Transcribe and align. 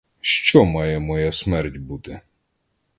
Що 0.21 0.65
має 0.65 0.99
моя 0.99 1.31
смерть 1.31 1.77
бути? 1.77 2.21